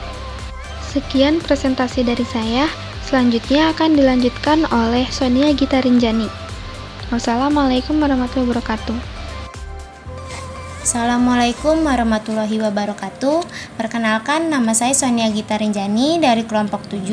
Sekian 0.81 1.37
presentasi 1.37 2.01
dari 2.01 2.25
saya. 2.25 2.65
Selanjutnya 3.05 3.69
akan 3.69 3.93
dilanjutkan 3.93 4.65
oleh 4.73 5.05
Sonia 5.13 5.53
Gitarinjani. 5.53 6.25
Wassalamualaikum 7.13 8.01
warahmatullahi 8.01 8.49
wabarakatuh. 8.49 9.12
Assalamualaikum 10.83 11.87
warahmatullahi 11.87 12.59
wabarakatuh. 12.59 13.47
Perkenalkan 13.79 14.51
nama 14.51 14.75
saya 14.75 14.91
Sonia 14.91 15.31
Gita 15.31 15.55
Rinjani 15.55 16.19
dari 16.19 16.43
kelompok 16.43 16.91
7 16.91 17.07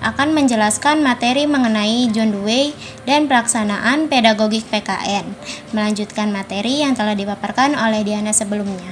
akan 0.00 0.28
menjelaskan 0.32 1.04
materi 1.04 1.44
mengenai 1.44 2.08
John 2.16 2.32
Dewey 2.32 2.72
dan 3.04 3.28
pelaksanaan 3.28 4.08
pedagogik 4.08 4.64
PKN 4.72 5.36
melanjutkan 5.76 6.32
materi 6.32 6.80
yang 6.80 6.96
telah 6.96 7.12
dipaparkan 7.12 7.76
oleh 7.76 8.00
Diana 8.08 8.32
sebelumnya. 8.32 8.88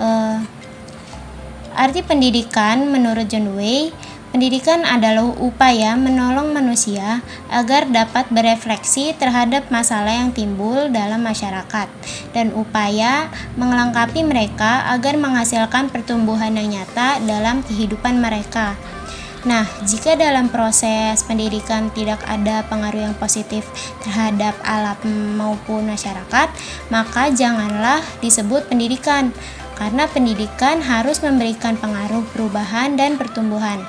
Uh, 0.00 0.40
Arti 1.76 2.00
pendidikan 2.00 2.88
menurut 2.88 3.28
John 3.28 3.52
Dewey 3.52 3.92
Pendidikan 4.30 4.86
adalah 4.86 5.26
upaya 5.42 5.98
menolong 5.98 6.54
manusia 6.54 7.18
agar 7.50 7.90
dapat 7.90 8.30
berefleksi 8.30 9.10
terhadap 9.18 9.66
masalah 9.74 10.14
yang 10.22 10.30
timbul 10.30 10.86
dalam 10.86 11.26
masyarakat 11.26 11.90
dan 12.30 12.54
upaya 12.54 13.26
melengkapi 13.58 14.22
mereka 14.22 14.86
agar 14.94 15.18
menghasilkan 15.18 15.90
pertumbuhan 15.90 16.54
yang 16.54 16.78
nyata 16.78 17.18
dalam 17.26 17.66
kehidupan 17.66 18.22
mereka. 18.22 18.78
Nah, 19.42 19.66
jika 19.82 20.14
dalam 20.14 20.46
proses 20.46 21.26
pendidikan 21.26 21.90
tidak 21.90 22.22
ada 22.30 22.62
pengaruh 22.70 23.10
yang 23.10 23.16
positif 23.18 23.66
terhadap 24.06 24.54
alam 24.62 24.94
maupun 25.34 25.90
masyarakat, 25.90 26.54
maka 26.86 27.34
janganlah 27.34 27.98
disebut 28.22 28.70
pendidikan, 28.70 29.34
karena 29.74 30.06
pendidikan 30.06 30.78
harus 30.84 31.18
memberikan 31.24 31.74
pengaruh 31.74 32.22
perubahan 32.30 32.94
dan 32.94 33.18
pertumbuhan. 33.18 33.80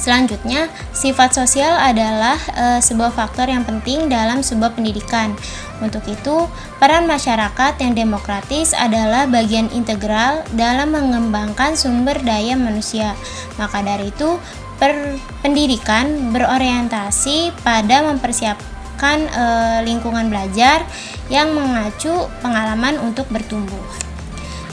Selanjutnya, 0.00 0.72
sifat 0.96 1.36
sosial 1.36 1.76
adalah 1.76 2.40
e, 2.56 2.80
sebuah 2.80 3.12
faktor 3.12 3.52
yang 3.52 3.68
penting 3.68 4.08
dalam 4.08 4.40
sebuah 4.40 4.72
pendidikan. 4.72 5.36
Untuk 5.84 6.08
itu, 6.08 6.48
peran 6.80 7.04
masyarakat 7.04 7.76
yang 7.84 7.92
demokratis 7.92 8.72
adalah 8.72 9.28
bagian 9.28 9.68
integral 9.76 10.40
dalam 10.56 10.96
mengembangkan 10.96 11.76
sumber 11.76 12.16
daya 12.24 12.56
manusia. 12.56 13.12
Maka 13.60 13.84
dari 13.84 14.08
itu, 14.08 14.40
per 14.80 15.20
pendidikan 15.44 16.32
berorientasi 16.32 17.52
pada 17.60 18.00
mempersiapkan 18.00 19.18
e, 19.28 19.44
lingkungan 19.84 20.32
belajar 20.32 20.80
yang 21.28 21.52
mengacu 21.52 22.24
pengalaman 22.40 22.96
untuk 23.04 23.28
bertumbuh. 23.28 23.84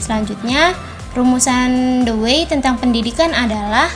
Selanjutnya, 0.00 0.72
rumusan 1.12 2.08
The 2.08 2.16
Way 2.16 2.48
tentang 2.48 2.80
pendidikan 2.80 3.36
adalah 3.36 3.92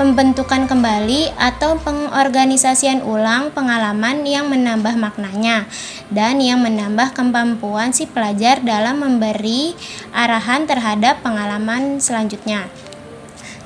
pembentukan 0.00 0.64
kembali 0.64 1.36
atau 1.36 1.76
pengorganisasian 1.76 3.04
ulang 3.04 3.52
pengalaman 3.52 4.24
yang 4.24 4.48
menambah 4.48 4.96
maknanya 4.96 5.68
dan 6.08 6.40
yang 6.40 6.64
menambah 6.64 7.12
kemampuan 7.12 7.92
si 7.92 8.08
pelajar 8.08 8.64
dalam 8.64 9.04
memberi 9.04 9.76
arahan 10.16 10.64
terhadap 10.64 11.20
pengalaman 11.20 12.00
selanjutnya. 12.00 12.64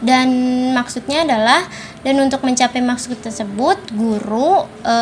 Dan 0.03 0.27
maksudnya 0.75 1.23
adalah 1.23 1.71
dan 2.03 2.19
untuk 2.19 2.43
mencapai 2.43 2.83
maksud 2.83 3.23
tersebut, 3.23 3.79
guru 3.95 4.67
e, 4.83 4.97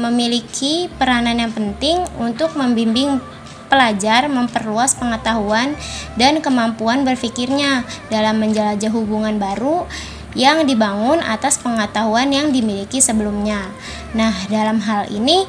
memiliki 0.00 0.88
peranan 0.96 1.36
yang 1.36 1.52
penting 1.52 2.00
untuk 2.16 2.56
membimbing 2.56 3.20
pelajar 3.68 4.28
memperluas 4.28 4.96
pengetahuan 4.96 5.76
dan 6.16 6.40
kemampuan 6.40 7.04
berpikirnya 7.04 7.84
dalam 8.08 8.40
menjelajah 8.40 8.92
hubungan 8.92 9.36
baru 9.36 9.84
yang 10.32 10.64
dibangun 10.64 11.20
atas 11.20 11.60
pengetahuan 11.60 12.32
yang 12.32 12.50
dimiliki 12.50 13.00
sebelumnya. 13.00 13.68
Nah, 14.16 14.32
dalam 14.48 14.80
hal 14.84 15.08
ini 15.12 15.44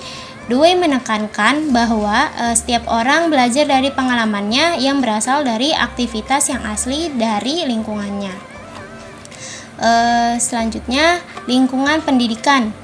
Dewey 0.51 0.75
menekankan 0.75 1.71
bahwa 1.71 2.27
e, 2.35 2.51
setiap 2.51 2.83
orang 2.91 3.31
belajar 3.31 3.63
dari 3.63 3.87
pengalamannya 3.95 4.75
yang 4.83 4.99
berasal 4.99 5.47
dari 5.47 5.71
aktivitas 5.71 6.51
yang 6.51 6.59
asli 6.67 7.07
dari 7.15 7.63
lingkungannya. 7.63 8.35
E, 9.79 9.91
selanjutnya, 10.43 11.23
lingkungan 11.47 12.03
pendidikan. 12.03 12.75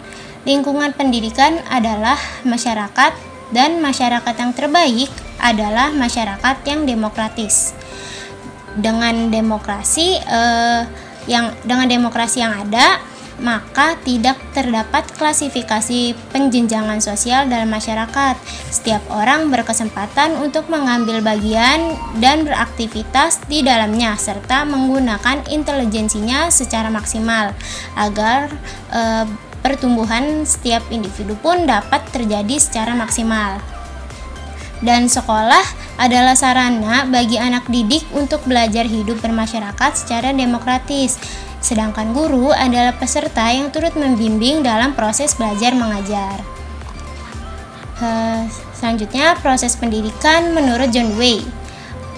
Lingkungan 0.48 0.96
pendidikan 0.96 1.60
adalah 1.68 2.16
masyarakat 2.48 3.12
dan 3.52 3.84
masyarakat 3.84 4.36
yang 4.40 4.56
terbaik 4.56 5.12
adalah 5.42 5.90
masyarakat 5.92 6.56
yang 6.64 6.88
demokratis. 6.88 7.74
Dengan 8.78 9.34
demokrasi, 9.34 10.16
eh, 10.22 10.82
yang 11.30 11.54
dengan 11.64 11.86
demokrasi 11.86 12.42
yang 12.42 12.66
ada 12.66 12.98
maka 13.40 13.96
tidak 14.04 14.36
terdapat 14.52 15.08
klasifikasi 15.16 16.16
penjenjangan 16.32 17.00
sosial 17.00 17.48
dalam 17.48 17.72
masyarakat. 17.72 18.36
Setiap 18.70 19.00
orang 19.10 19.48
berkesempatan 19.48 20.36
untuk 20.44 20.68
mengambil 20.68 21.24
bagian 21.24 21.96
dan 22.20 22.44
beraktivitas 22.44 23.40
di 23.48 23.64
dalamnya 23.64 24.16
serta 24.20 24.68
menggunakan 24.68 25.48
intelijensinya 25.48 26.52
secara 26.52 26.92
maksimal 26.92 27.56
agar 27.96 28.52
e, 28.92 29.02
pertumbuhan 29.64 30.44
setiap 30.44 30.84
individu 30.92 31.36
pun 31.40 31.64
dapat 31.64 32.04
terjadi 32.12 32.60
secara 32.60 32.92
maksimal. 32.96 33.60
Dan 34.80 35.12
sekolah 35.12 35.89
adalah 36.00 36.34
sarana 36.34 37.04
bagi 37.04 37.36
anak 37.36 37.68
didik 37.68 38.08
untuk 38.16 38.40
belajar 38.48 38.88
hidup 38.88 39.20
bermasyarakat 39.20 39.92
secara 40.00 40.32
demokratis. 40.32 41.20
Sedangkan 41.60 42.16
guru 42.16 42.56
adalah 42.56 42.96
peserta 42.96 43.52
yang 43.52 43.68
turut 43.68 43.92
membimbing 44.00 44.64
dalam 44.64 44.96
proses 44.96 45.36
belajar 45.36 45.76
mengajar. 45.76 46.40
selanjutnya, 48.80 49.36
proses 49.44 49.76
pendidikan 49.76 50.56
menurut 50.56 50.88
John 50.96 51.20
Way. 51.20 51.44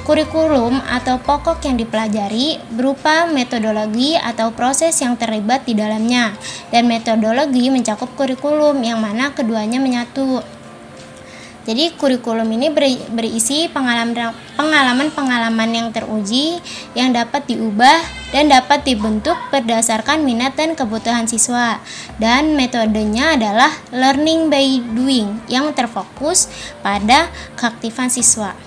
Kurikulum 0.05 0.77
atau 0.81 1.17
pokok 1.17 1.61
yang 1.65 1.77
dipelajari 1.77 2.61
berupa 2.73 3.25
metodologi 3.25 4.13
atau 4.13 4.53
proses 4.53 4.93
yang 5.01 5.17
terlibat 5.17 5.65
di 5.65 5.73
dalamnya, 5.73 6.37
dan 6.69 6.85
metodologi 6.85 7.73
mencakup 7.73 8.13
kurikulum 8.13 8.81
yang 8.85 9.01
mana 9.01 9.33
keduanya 9.33 9.81
menyatu. 9.81 10.41
Jadi 11.61 11.93
kurikulum 11.93 12.49
ini 12.57 12.73
berisi 13.13 13.69
pengalaman-pengalaman 13.69 15.69
yang 15.69 15.93
teruji 15.93 16.57
yang 16.97 17.13
dapat 17.13 17.45
diubah 17.45 18.01
dan 18.33 18.49
dapat 18.49 18.81
dibentuk 18.81 19.37
berdasarkan 19.53 20.25
minat 20.25 20.57
dan 20.57 20.73
kebutuhan 20.73 21.29
siswa. 21.29 21.77
Dan 22.17 22.57
metodenya 22.57 23.37
adalah 23.37 23.69
learning 23.93 24.49
by 24.49 24.81
doing 24.97 25.37
yang 25.45 25.69
terfokus 25.77 26.49
pada 26.81 27.29
keaktifan 27.53 28.09
siswa. 28.09 28.57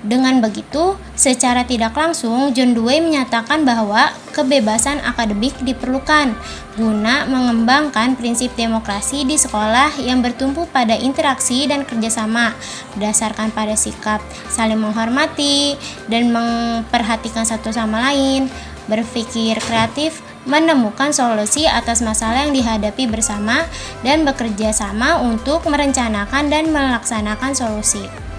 Dengan 0.00 0.40
begitu, 0.40 0.96
secara 1.12 1.68
tidak 1.68 1.92
langsung 1.92 2.56
John 2.56 2.72
Dewey 2.72 3.04
menyatakan 3.04 3.68
bahwa 3.68 4.08
kebebasan 4.32 4.96
akademik 5.04 5.52
diperlukan 5.60 6.32
guna 6.80 7.28
mengembangkan 7.28 8.16
prinsip 8.16 8.48
demokrasi 8.56 9.28
di 9.28 9.36
sekolah 9.36 10.00
yang 10.00 10.24
bertumpu 10.24 10.64
pada 10.72 10.96
interaksi 10.96 11.68
dan 11.68 11.84
kerjasama 11.84 12.56
berdasarkan 12.96 13.52
pada 13.52 13.76
sikap 13.76 14.24
saling 14.48 14.80
menghormati 14.80 15.76
dan 16.08 16.32
memperhatikan 16.32 17.44
satu 17.44 17.68
sama 17.68 18.00
lain, 18.08 18.48
berpikir 18.88 19.60
kreatif, 19.60 20.24
menemukan 20.48 21.12
solusi 21.12 21.68
atas 21.68 22.00
masalah 22.00 22.48
yang 22.48 22.56
dihadapi 22.56 23.04
bersama 23.04 23.68
dan 24.00 24.24
bekerja 24.24 24.72
sama 24.72 25.20
untuk 25.20 25.68
merencanakan 25.68 26.48
dan 26.48 26.72
melaksanakan 26.72 27.52
solusi. 27.52 28.29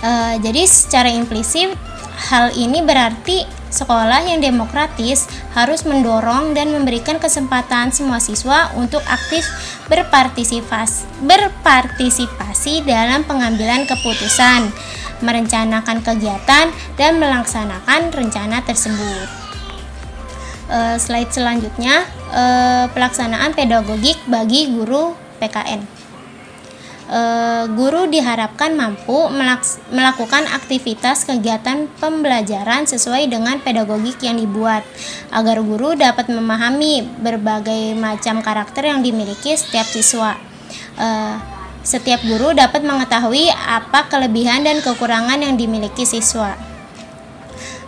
Uh, 0.00 0.40
jadi 0.40 0.64
secara 0.64 1.12
implisit 1.12 1.76
hal 2.32 2.52
ini 2.56 2.80
berarti 2.80 3.44
sekolah 3.70 4.26
yang 4.26 4.42
demokratis 4.42 5.30
harus 5.54 5.86
mendorong 5.86 6.52
dan 6.56 6.74
memberikan 6.74 7.22
kesempatan 7.22 7.94
semua 7.94 8.18
siswa 8.18 8.72
untuk 8.74 9.00
aktif 9.06 9.46
berpartisipasi, 9.86 11.06
berpartisipasi 11.24 12.82
dalam 12.88 13.22
pengambilan 13.28 13.86
keputusan, 13.86 14.72
merencanakan 15.22 16.02
kegiatan 16.02 16.72
dan 16.98 17.12
melaksanakan 17.20 18.10
rencana 18.10 18.64
tersebut. 18.66 19.28
Uh, 20.70 20.96
slide 21.02 21.34
selanjutnya 21.34 22.06
uh, 22.30 22.86
pelaksanaan 22.94 23.52
pedagogik 23.58 24.16
bagi 24.30 24.70
guru 24.70 25.18
PKN 25.42 25.99
e, 27.10 27.20
guru 27.74 28.06
diharapkan 28.06 28.78
mampu 28.78 29.26
melakukan 29.90 30.46
aktivitas 30.54 31.26
kegiatan 31.26 31.90
pembelajaran 31.98 32.86
sesuai 32.86 33.26
dengan 33.26 33.58
pedagogik 33.58 34.22
yang 34.22 34.38
dibuat, 34.38 34.86
agar 35.34 35.58
guru 35.60 35.98
dapat 35.98 36.30
memahami 36.30 37.02
berbagai 37.18 37.98
macam 37.98 38.38
karakter 38.40 38.86
yang 38.86 39.02
dimiliki 39.02 39.58
setiap 39.58 39.84
siswa. 39.90 40.38
E, 40.94 41.08
setiap 41.82 42.22
guru 42.22 42.54
dapat 42.54 42.86
mengetahui 42.86 43.50
apa 43.50 44.06
kelebihan 44.06 44.62
dan 44.62 44.78
kekurangan 44.78 45.42
yang 45.42 45.58
dimiliki 45.58 46.06
siswa. 46.06 46.69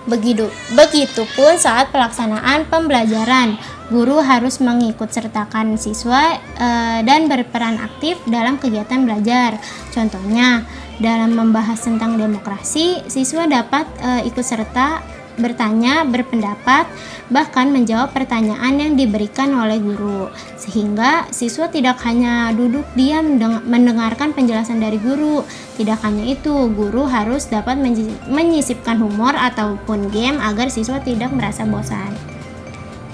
Begitu, 0.02 0.50
begitupun 0.74 1.54
saat 1.62 1.94
pelaksanaan 1.94 2.66
pembelajaran 2.66 3.54
guru 3.86 4.18
harus 4.18 4.58
mengikut 4.58 5.12
sertakan 5.14 5.78
siswa 5.78 6.42
e, 6.58 6.68
dan 7.06 7.30
berperan 7.30 7.78
aktif 7.78 8.18
dalam 8.26 8.58
kegiatan 8.58 9.06
belajar. 9.06 9.62
Contohnya, 9.94 10.66
dalam 10.98 11.38
membahas 11.38 11.78
tentang 11.78 12.18
demokrasi, 12.18 13.06
siswa 13.06 13.46
dapat 13.46 13.86
e, 14.02 14.26
ikut 14.26 14.42
serta 14.42 15.11
bertanya, 15.38 16.04
berpendapat, 16.04 16.88
bahkan 17.32 17.72
menjawab 17.72 18.12
pertanyaan 18.12 18.76
yang 18.76 18.92
diberikan 18.96 19.52
oleh 19.56 19.80
guru, 19.80 20.28
sehingga 20.60 21.28
siswa 21.32 21.68
tidak 21.72 22.00
hanya 22.04 22.52
duduk 22.52 22.84
diam 22.92 23.40
mendengarkan 23.64 24.36
penjelasan 24.36 24.80
dari 24.80 25.00
guru. 25.00 25.44
Tidak 25.78 25.98
hanya 26.04 26.28
itu, 26.28 26.68
guru 26.72 27.08
harus 27.08 27.48
dapat 27.48 27.80
menyisipkan 28.28 29.00
humor 29.00 29.32
ataupun 29.32 30.12
game 30.12 30.36
agar 30.40 30.68
siswa 30.68 31.00
tidak 31.00 31.32
merasa 31.32 31.64
bosan. 31.64 32.12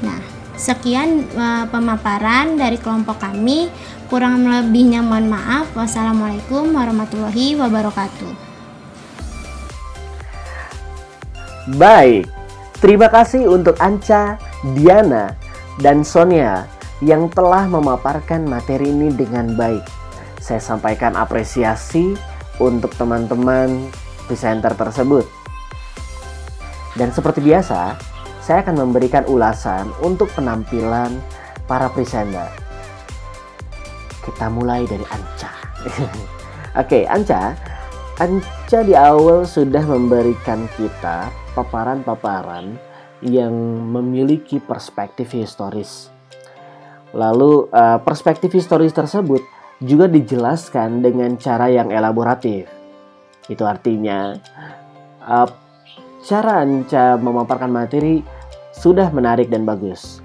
Nah, 0.03 0.39
Sekian 0.59 1.23
uh, 1.39 1.71
pemaparan 1.71 2.59
dari 2.59 2.83
kelompok 2.83 3.23
kami. 3.23 3.71
Kurang 4.11 4.43
lebihnya 4.43 5.07
mohon 5.07 5.31
maaf. 5.31 5.71
Wassalamualaikum 5.79 6.75
warahmatullahi 6.75 7.55
wabarakatuh. 7.55 8.48
Baik, 11.77 12.25
terima 12.81 13.13
kasih 13.13 13.45
untuk 13.45 13.77
Anca 13.77 14.41
Diana, 14.73 15.37
dan 15.77 16.01
Sonia 16.01 16.65
yang 17.05 17.29
telah 17.29 17.69
memaparkan 17.69 18.49
materi 18.49 18.89
ini 18.89 19.13
dengan 19.13 19.53
baik. 19.53 19.85
Saya 20.41 20.65
sampaikan 20.65 21.13
apresiasi 21.13 22.17
untuk 22.57 22.97
teman-teman 22.97 23.85
presenter 24.25 24.73
tersebut. 24.73 25.29
Dan 26.97 27.13
seperti 27.13 27.45
biasa, 27.45 28.01
saya 28.41 28.65
akan 28.65 28.89
memberikan 28.89 29.29
ulasan 29.29 29.93
untuk 30.01 30.33
penampilan 30.33 31.21
para 31.69 31.93
presenter. 31.93 32.49
Kita 34.25 34.49
mulai 34.49 34.89
dari 34.89 35.05
Anca. 35.13 35.53
Oke, 36.81 37.05
Anca. 37.05 37.53
Anca 38.17 38.81
di 38.89 38.97
awal 38.97 39.45
sudah 39.45 39.85
memberikan 39.85 40.65
kita 40.81 41.29
paparan-paparan 41.59 42.79
yang 43.19 43.51
memiliki 43.91 44.63
perspektif 44.63 45.35
historis. 45.35 46.07
Lalu 47.11 47.67
uh, 47.75 47.99
perspektif 47.99 48.55
historis 48.55 48.95
tersebut 48.95 49.43
juga 49.83 50.07
dijelaskan 50.07 51.03
dengan 51.03 51.35
cara 51.35 51.67
yang 51.67 51.91
elaboratif. 51.91 52.71
Itu 53.51 53.67
artinya 53.67 54.39
uh, 55.27 55.49
cara 56.23 56.63
Anca 56.63 57.19
memaparkan 57.19 57.73
materi 57.75 58.23
sudah 58.71 59.11
menarik 59.11 59.51
dan 59.51 59.67
bagus. 59.67 60.23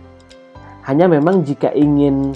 Hanya 0.86 1.10
memang 1.10 1.42
jika 1.48 1.72
ingin 1.74 2.36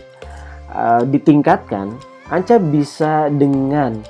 uh, 0.71 1.03
ditingkatkan, 1.05 1.93
Anca 2.31 2.57
bisa 2.57 3.29
dengan 3.29 4.01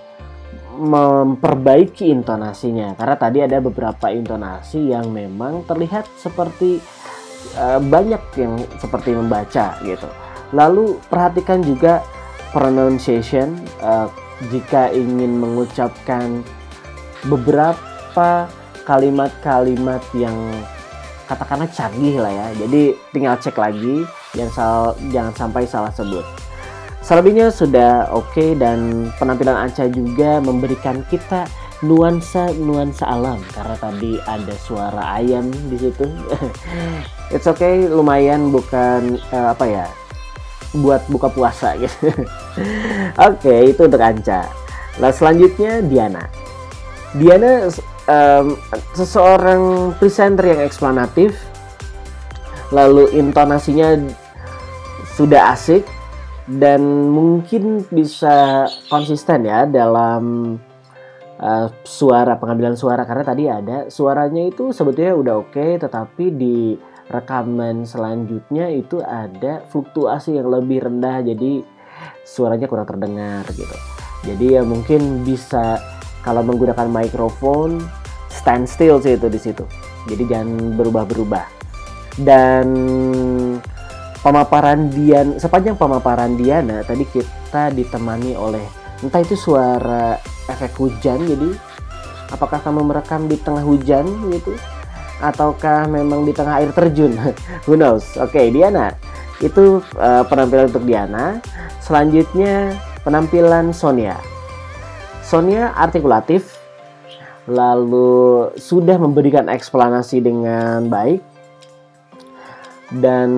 memperbaiki 0.77 2.13
intonasinya 2.13 2.93
karena 2.93 3.15
tadi 3.17 3.39
ada 3.41 3.57
beberapa 3.57 4.13
intonasi 4.13 4.93
yang 4.93 5.09
memang 5.09 5.65
terlihat 5.65 6.05
seperti 6.21 6.77
uh, 7.57 7.81
banyak 7.81 8.21
yang 8.37 8.61
seperti 8.77 9.17
membaca 9.17 9.75
gitu. 9.81 10.07
Lalu 10.53 11.01
perhatikan 11.09 11.59
juga 11.65 12.05
pronunciation 12.55 13.57
uh, 13.81 14.07
jika 14.53 14.93
ingin 14.93 15.41
mengucapkan 15.41 16.45
beberapa 17.25 18.47
kalimat-kalimat 18.85 19.99
yang 20.15 20.37
katakanlah 21.27 21.67
canggih 21.73 22.21
lah 22.21 22.31
ya. 22.31 22.47
Jadi 22.65 22.95
tinggal 23.11 23.35
cek 23.35 23.57
lagi 23.59 24.07
yang 24.37 24.47
sal 24.53 24.95
jangan 25.11 25.33
sampai 25.35 25.67
salah 25.67 25.91
sebut. 25.91 26.23
Selebihnya 27.07 27.47
sudah 27.55 28.11
oke 28.11 28.35
okay, 28.35 28.51
dan 28.51 29.07
penampilan 29.15 29.55
Anca 29.55 29.87
juga 29.87 30.43
memberikan 30.43 31.07
kita 31.07 31.47
nuansa-nuansa 31.79 33.07
alam 33.07 33.39
karena 33.55 33.79
tadi 33.79 34.19
ada 34.27 34.51
suara 34.59 35.15
ayam 35.15 35.47
di 35.71 35.79
situ. 35.79 36.03
It's 37.33 37.47
okay, 37.47 37.87
lumayan 37.87 38.51
bukan 38.51 39.23
uh, 39.31 39.55
apa 39.55 39.65
ya 39.71 39.87
buat 40.83 41.07
buka 41.07 41.31
puasa 41.31 41.79
gitu. 41.79 42.11
oke, 42.11 43.39
okay, 43.39 43.71
itu 43.71 43.87
untuk 43.87 44.03
Anca. 44.03 44.43
Nah 44.99 45.07
selanjutnya 45.07 45.79
Diana. 45.87 46.27
Diana 47.15 47.71
um, 48.11 48.59
seseorang 48.91 49.95
presenter 49.95 50.43
yang 50.43 50.59
eksplanatif, 50.59 51.39
lalu 52.75 53.15
intonasinya 53.15 53.95
sudah 55.15 55.55
asik 55.55 55.87
dan 56.47 57.11
mungkin 57.11 57.83
bisa 57.91 58.67
konsisten 58.87 59.43
ya 59.43 59.67
dalam 59.67 60.55
uh, 61.43 61.67
suara 61.83 62.39
pengambilan 62.39 62.79
suara. 62.79 63.03
Karena 63.03 63.23
tadi 63.27 63.43
ada 63.51 63.77
suaranya 63.91 64.47
itu 64.47 64.71
sebetulnya 64.71 65.13
udah 65.13 65.35
oke 65.43 65.51
okay, 65.51 65.75
tetapi 65.75 66.25
di 66.31 66.57
rekaman 67.07 67.83
selanjutnya 67.83 68.71
itu 68.71 69.03
ada 69.03 69.63
fluktuasi 69.67 70.39
yang 70.39 70.47
lebih 70.47 70.87
rendah. 70.87 71.19
Jadi 71.19 71.63
suaranya 72.23 72.71
kurang 72.71 72.87
terdengar 72.87 73.43
gitu. 73.51 73.75
Jadi 74.23 74.55
ya 74.55 74.63
mungkin 74.63 75.27
bisa 75.27 75.83
kalau 76.23 76.43
menggunakan 76.47 76.87
mikrofon 76.87 77.83
stand 78.31 78.71
still 78.71 79.03
sih 79.03 79.19
itu 79.19 79.27
di 79.27 79.39
situ. 79.39 79.67
Jadi 80.07 80.23
jangan 80.31 80.79
berubah-berubah. 80.79 81.59
Dan 82.17 82.67
pemaparan 84.27 84.91
Dian 84.91 85.39
sepanjang 85.39 85.79
pemaparan 85.79 86.35
Diana 86.35 86.83
tadi 86.83 87.07
kita 87.07 87.71
ditemani 87.71 88.35
oleh 88.35 88.59
entah 88.99 89.23
itu 89.23 89.39
suara 89.39 90.19
efek 90.51 90.75
hujan 90.75 91.23
jadi 91.23 91.55
apakah 92.35 92.59
kamu 92.59 92.91
merekam 92.91 93.31
di 93.31 93.39
tengah 93.39 93.63
hujan 93.63 94.03
gitu? 94.35 94.51
Ataukah 95.23 95.87
memang 95.87 96.27
di 96.27 96.35
tengah 96.35 96.59
air 96.59 96.75
terjun? 96.75 97.15
Who 97.71 97.79
knows? 97.79 98.19
Oke 98.19 98.35
okay, 98.35 98.45
Diana 98.51 98.91
itu 99.39 99.79
uh, 99.95 100.27
penampilan 100.27 100.75
untuk 100.75 100.83
Diana. 100.83 101.39
Selanjutnya 101.79 102.75
penampilan 103.07 103.71
Sonia. 103.71 104.19
Sonia 105.23 105.71
artikulatif 105.71 106.59
lalu 107.47 108.51
sudah 108.59 108.99
memberikan 108.99 109.47
eksplanasi 109.47 110.19
dengan 110.19 110.91
baik 110.91 111.23
dan 112.93 113.29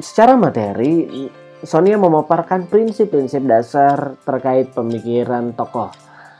secara 0.00 0.36
materi 0.36 1.28
Sonia 1.64 1.96
memaparkan 1.96 2.68
prinsip-prinsip 2.68 3.40
dasar 3.48 4.20
terkait 4.20 4.76
pemikiran 4.76 5.56
tokoh. 5.56 5.88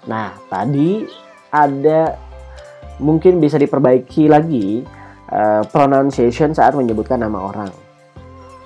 Nah, 0.04 0.36
tadi 0.52 1.00
ada 1.48 2.12
mungkin 3.00 3.40
bisa 3.40 3.56
diperbaiki 3.56 4.28
lagi 4.28 4.84
uh, 5.32 5.64
pronunciation 5.72 6.52
saat 6.52 6.76
menyebutkan 6.76 7.24
nama 7.24 7.40
orang. 7.40 7.72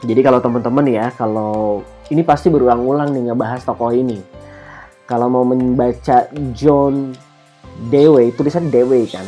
Jadi 0.02 0.18
kalau 0.18 0.42
teman-teman 0.42 0.86
ya, 0.90 1.06
kalau 1.14 1.86
ini 2.10 2.26
pasti 2.26 2.50
berulang-ulang 2.50 3.14
nih 3.14 3.30
ngebahas 3.30 3.62
tokoh 3.62 3.94
ini. 3.94 4.18
Kalau 5.06 5.30
mau 5.30 5.46
membaca 5.46 6.26
John 6.58 7.14
Dewey, 7.86 8.34
tulisan 8.34 8.66
Dewey 8.66 9.06
kan. 9.06 9.24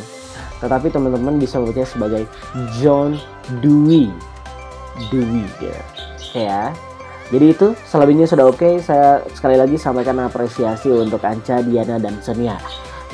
Tetapi 0.61 0.93
teman-teman 0.93 1.39
bisa 1.39 1.63
membacanya 1.63 1.89
sebagai 1.89 2.23
John 2.83 3.17
Dewey 3.63 4.11
Dewi 5.11 5.47
ya. 5.61 5.81
ya. 6.35 6.63
Jadi 7.31 7.47
itu 7.55 7.67
selebihnya 7.87 8.27
sudah 8.27 8.51
oke. 8.51 8.83
Saya 8.83 9.23
sekali 9.33 9.55
lagi 9.55 9.79
sampaikan 9.79 10.19
apresiasi 10.19 10.91
untuk 10.91 11.23
Anca, 11.23 11.63
Diana, 11.63 12.03
dan 12.03 12.19
Sonia. 12.19 12.59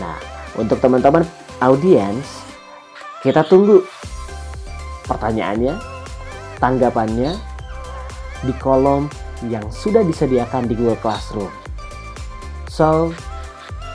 Nah, 0.00 0.16
untuk 0.56 0.80
teman-teman 0.80 1.22
audiens, 1.60 2.24
kita 3.20 3.44
tunggu 3.44 3.84
pertanyaannya, 5.04 5.76
tanggapannya 6.56 7.36
di 8.40 8.52
kolom 8.56 9.08
yang 9.44 9.68
sudah 9.68 10.00
disediakan 10.00 10.64
di 10.64 10.72
Google 10.72 10.96
Classroom. 11.00 11.52
So, 12.72 13.12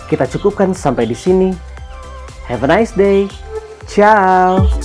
kita 0.10 0.30
cukupkan 0.30 0.78
sampai 0.78 1.10
di 1.10 1.17
sini. 1.17 1.50
Have 2.46 2.62
a 2.65 2.70
nice 2.70 2.94
day. 2.94 3.30
Ciao. 3.89 4.81